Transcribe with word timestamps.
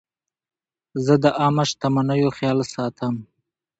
زه 1.05 1.13
د 1.23 1.25
عامه 1.39 1.63
شتمنیو 1.69 2.35
خیال 2.37 2.59
ساتم. 2.73 3.15